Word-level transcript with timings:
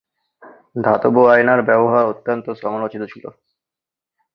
ধাতব 0.83 1.15
আয়নার 1.25 1.61
ব্যবহার 1.61 2.03
অত্যন্ত 2.05 2.45
সমালোচিত 2.53 3.03
ছিল। 3.03 3.25